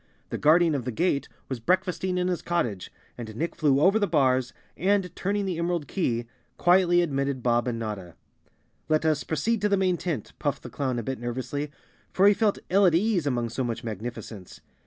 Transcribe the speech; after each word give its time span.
The 0.31 0.39
Guardian 0.39 0.73
of 0.73 0.83
the 0.83 0.91
Gate 0.91 1.29
was 1.47 1.59
breakfasting 1.59 2.17
in 2.17 2.27
his 2.27 2.41
cot¬ 2.41 2.63
tage, 2.63 2.91
and 3.19 3.35
Nick 3.35 3.55
flew 3.55 3.79
over 3.79 3.99
the 3.99 4.07
bars 4.07 4.51
and, 4.75 5.15
turning 5.15 5.45
the 5.45 5.59
em¬ 5.59 5.67
erald 5.67 5.85
key, 5.87 6.25
quietly 6.57 7.03
admitted 7.03 7.43
Bob 7.43 7.67
and 7.67 7.77
Notta." 7.77 8.15
Let 8.89 9.05
us 9.05 9.23
proceed 9.23 9.61
to 9.61 9.69
the 9.69 9.77
main 9.77 9.97
tent," 9.97 10.33
puffed 10.39 10.63
the 10.63 10.71
clown 10.71 10.97
a 10.97 11.03
bit 11.03 11.19
nervously, 11.19 11.69
for 12.11 12.27
he 12.27 12.33
felt 12.33 12.57
ill 12.71 12.87
at 12.87 12.95
ease 12.95 13.27
among 13.27 13.49
so 13.49 13.63
much 13.63 13.83
magnificence. 13.83 14.59